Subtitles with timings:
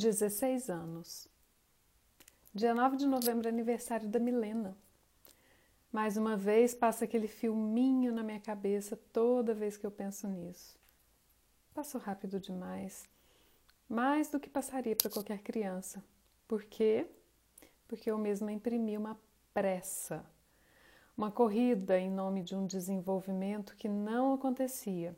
[0.00, 1.28] 16 anos.
[2.54, 4.74] Dia 9 de novembro é aniversário da Milena.
[5.92, 10.74] Mais uma vez passa aquele filminho na minha cabeça toda vez que eu penso nisso.
[11.74, 13.06] Passou rápido demais,
[13.86, 16.02] mais do que passaria para qualquer criança.
[16.48, 17.06] Por quê?
[17.86, 19.20] Porque eu mesma imprimi uma
[19.52, 20.24] pressa,
[21.14, 25.14] uma corrida em nome de um desenvolvimento que não acontecia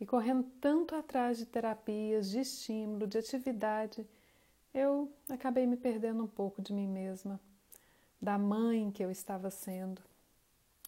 [0.00, 4.06] e correndo tanto atrás de terapias, de estímulo, de atividade,
[4.74, 7.40] eu acabei me perdendo um pouco de mim mesma,
[8.20, 10.02] da mãe que eu estava sendo.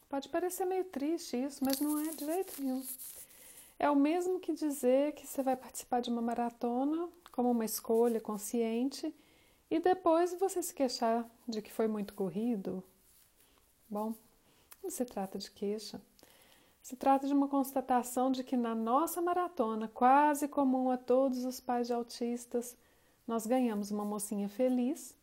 [0.08, 2.84] Pode parecer meio triste isso, mas não é de jeito nenhum.
[3.78, 8.20] É o mesmo que dizer que você vai participar de uma maratona como uma escolha
[8.20, 9.14] consciente
[9.70, 12.82] e depois você se queixar de que foi muito corrido.
[13.88, 14.14] Bom,
[14.82, 16.00] não se trata de queixa.
[16.88, 21.60] Se trata de uma constatação de que na nossa maratona, quase comum a todos os
[21.60, 22.74] pais de autistas,
[23.26, 25.14] nós ganhamos uma mocinha feliz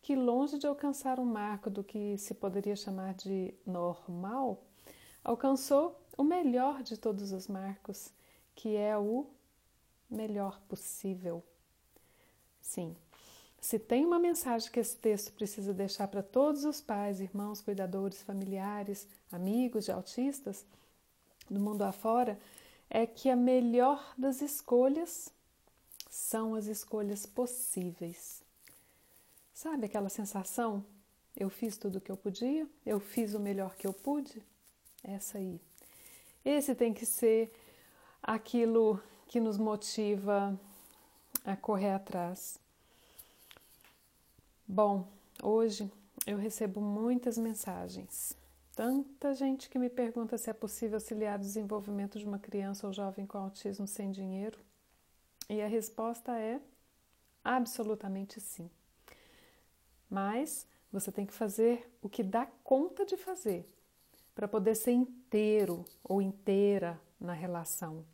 [0.00, 4.62] que, longe de alcançar um marco do que se poderia chamar de normal,
[5.22, 8.10] alcançou o melhor de todos os marcos,
[8.54, 9.26] que é o
[10.08, 11.44] melhor possível.
[12.58, 12.96] Sim,
[13.60, 18.22] se tem uma mensagem que esse texto precisa deixar para todos os pais, irmãos, cuidadores,
[18.22, 20.64] familiares, amigos de autistas,
[21.52, 22.38] do mundo afora
[22.90, 25.30] é que a melhor das escolhas
[26.10, 28.42] são as escolhas possíveis.
[29.54, 30.84] Sabe aquela sensação?
[31.36, 34.42] Eu fiz tudo o que eu podia, eu fiz o melhor que eu pude?
[35.02, 35.60] Essa aí.
[36.44, 37.52] Esse tem que ser
[38.22, 40.58] aquilo que nos motiva
[41.44, 42.58] a correr atrás.
[44.68, 45.08] Bom,
[45.42, 45.90] hoje
[46.26, 48.41] eu recebo muitas mensagens
[48.74, 52.92] Tanta gente que me pergunta se é possível auxiliar o desenvolvimento de uma criança ou
[52.92, 54.58] jovem com autismo sem dinheiro.
[55.48, 56.58] E a resposta é
[57.44, 58.70] absolutamente sim.
[60.08, 63.68] Mas você tem que fazer o que dá conta de fazer
[64.34, 68.06] para poder ser inteiro ou inteira na relação.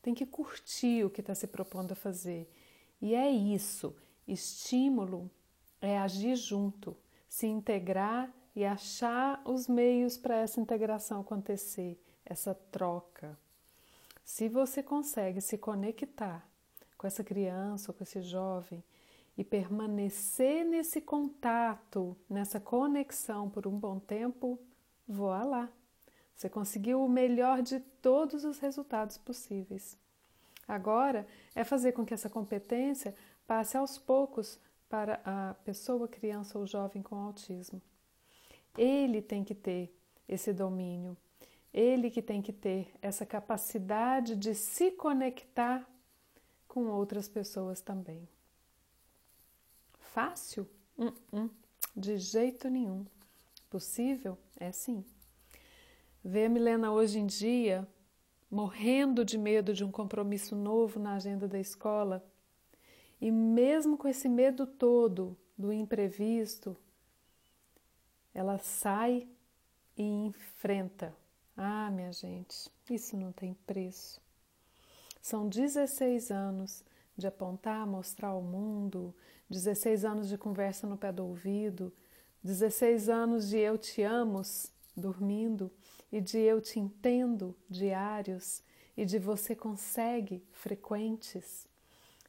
[0.00, 2.50] Tem que curtir o que está se propondo a fazer.
[3.00, 3.94] E é isso.
[4.26, 5.30] Estímulo
[5.80, 6.96] é agir junto,
[7.28, 13.38] se integrar e achar os meios para essa integração acontecer, essa troca.
[14.24, 16.46] Se você consegue se conectar
[16.96, 18.82] com essa criança ou com esse jovem
[19.36, 24.58] e permanecer nesse contato, nessa conexão por um bom tempo,
[25.08, 25.68] voa lá.
[26.36, 29.96] Você conseguiu o melhor de todos os resultados possíveis.
[30.66, 33.14] Agora é fazer com que essa competência
[33.46, 34.58] passe aos poucos
[34.88, 37.80] para a pessoa, criança ou jovem com autismo.
[38.76, 39.94] Ele tem que ter
[40.28, 41.16] esse domínio,
[41.72, 45.88] ele que tem que ter essa capacidade de se conectar
[46.66, 48.28] com outras pessoas também.
[49.98, 50.68] Fácil?
[50.96, 51.50] Uh -uh,
[51.96, 53.04] de jeito nenhum.
[53.68, 54.38] Possível?
[54.56, 55.04] É sim.
[56.22, 57.88] Ver a Milena hoje em dia
[58.50, 62.22] morrendo de medo de um compromisso novo na agenda da escola
[63.18, 66.76] e mesmo com esse medo todo do imprevisto,
[68.34, 69.28] ela sai
[69.96, 71.14] e enfrenta.
[71.56, 74.20] Ah, minha gente, isso não tem preço.
[75.20, 76.84] São 16 anos
[77.16, 79.14] de apontar, mostrar ao mundo,
[79.48, 81.92] 16 anos de conversa no pé do ouvido,
[82.42, 84.42] 16 anos de eu te amo
[84.96, 85.70] dormindo
[86.10, 88.62] e de eu te entendo diários
[88.96, 91.66] e de você consegue frequentes,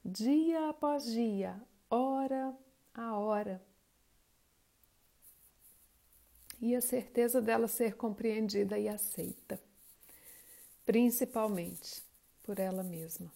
[0.04, 1.60] dia após dia,
[1.90, 2.56] hora
[2.94, 3.62] a hora
[6.64, 9.62] e a certeza dela ser compreendida e aceita,
[10.86, 12.02] principalmente
[12.42, 13.30] por ela mesma.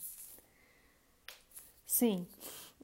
[1.86, 2.26] Sim,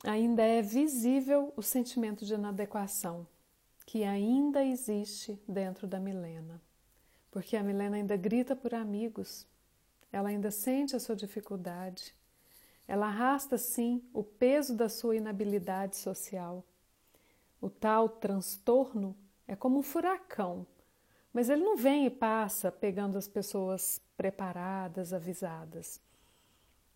[0.04, 3.26] ainda é visível o sentimento de inadequação
[3.86, 6.62] que ainda existe dentro da Milena,
[7.32, 9.48] porque a Milena ainda grita por amigos,
[10.12, 12.14] ela ainda sente a sua dificuldade,
[12.86, 16.66] ela arrasta sim o peso da sua inabilidade social.
[17.62, 19.16] O tal transtorno
[19.48, 20.66] é como um furacão,
[21.34, 26.00] mas ele não vem e passa pegando as pessoas preparadas, avisadas.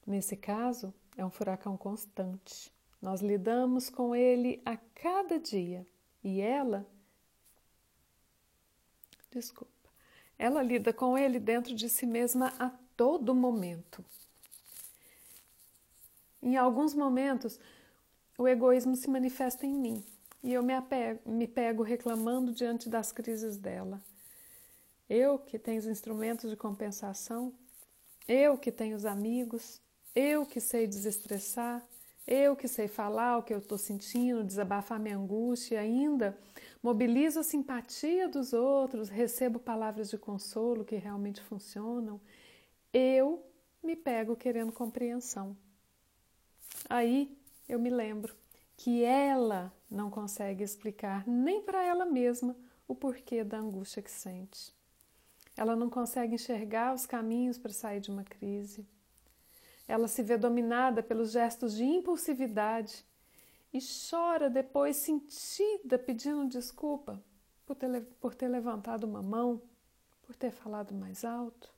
[0.05, 2.71] Nesse caso, é um furacão constante.
[3.01, 5.85] Nós lidamos com ele a cada dia
[6.23, 6.85] e ela.
[9.31, 9.73] Desculpa.
[10.39, 14.05] Ela lida com ele dentro de si mesma a todo momento.
[16.41, 17.59] Em alguns momentos,
[18.37, 20.05] o egoísmo se manifesta em mim
[20.43, 24.01] e eu me, apego, me pego reclamando diante das crises dela.
[25.09, 27.53] Eu que tenho os instrumentos de compensação,
[28.27, 29.81] eu que tenho os amigos,
[30.15, 31.85] eu que sei desestressar,
[32.29, 36.37] Eu que sei falar o que eu estou sentindo, desabafar minha angústia ainda
[36.83, 42.19] mobilizo a simpatia dos outros, recebo palavras de consolo que realmente funcionam,
[42.93, 43.45] eu
[43.81, 45.55] me pego querendo compreensão.
[46.89, 47.37] Aí
[47.67, 48.35] eu me lembro
[48.75, 52.55] que ela não consegue explicar nem para ela mesma
[52.87, 54.73] o porquê da angústia que sente.
[55.55, 58.87] Ela não consegue enxergar os caminhos para sair de uma crise.
[59.87, 63.05] Ela se vê dominada pelos gestos de impulsividade
[63.73, 63.79] e
[64.09, 67.23] chora depois sentida pedindo desculpa
[67.65, 69.61] por ter, por ter levantado uma mão,
[70.23, 71.73] por ter falado mais alto.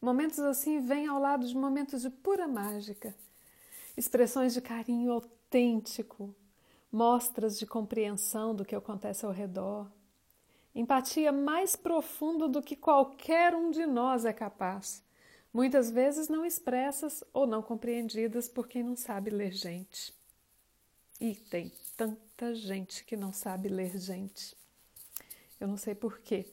[0.00, 3.14] Momentos assim vêm ao lado de momentos de pura mágica,
[3.96, 6.34] expressões de carinho autêntico,
[6.90, 9.90] mostras de compreensão do que acontece ao redor,
[10.74, 15.02] empatia mais profunda do que qualquer um de nós é capaz,
[15.52, 20.12] muitas vezes não expressas ou não compreendidas por quem não sabe ler gente.
[21.20, 24.56] E tem tanta gente que não sabe ler gente.
[25.60, 26.52] Eu não sei por que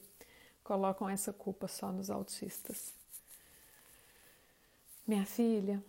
[0.62, 2.94] colocam essa culpa só nos autistas.
[5.04, 5.82] Minha filha,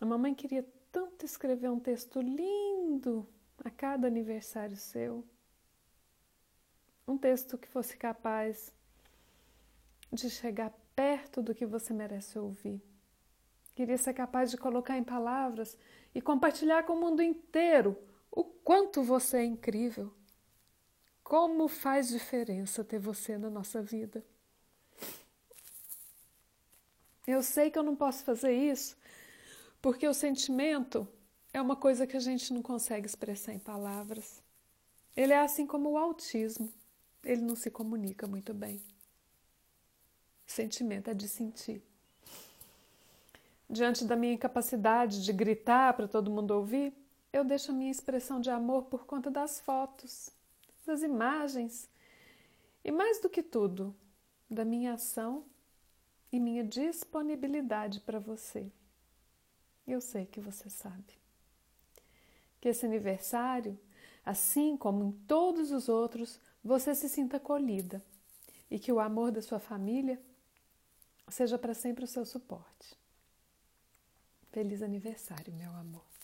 [0.00, 3.26] a mamãe queria tanto escrever um texto lindo
[3.64, 5.24] a cada aniversário seu.
[7.06, 8.72] Um texto que fosse capaz
[10.12, 12.82] de chegar perto do que você merece ouvir.
[13.74, 15.78] Queria ser capaz de colocar em palavras
[16.14, 17.96] e compartilhar com o mundo inteiro
[18.30, 20.12] o quanto você é incrível.
[21.22, 24.24] Como faz diferença ter você na nossa vida.
[27.26, 28.96] Eu sei que eu não posso fazer isso
[29.86, 31.06] porque o sentimento
[31.52, 34.42] é uma coisa que a gente não consegue expressar em palavras.
[35.16, 36.74] Ele é assim como o autismo,
[37.22, 38.82] ele não se comunica muito bem.
[40.44, 41.80] Sentimento é de sentir.
[43.70, 46.92] Diante da minha incapacidade de gritar para todo mundo ouvir,
[47.32, 50.30] eu deixo a minha expressão de amor por conta das fotos,
[50.84, 51.88] das imagens
[52.84, 53.94] e, mais do que tudo,
[54.50, 55.44] da minha ação
[56.32, 58.68] e minha disponibilidade para você.
[59.86, 61.14] Eu sei que você sabe.
[62.60, 63.78] Que esse aniversário,
[64.24, 68.02] assim como em todos os outros, você se sinta acolhida
[68.70, 70.20] e que o amor da sua família
[71.28, 72.96] seja para sempre o seu suporte.
[74.50, 76.15] Feliz aniversário, meu amor.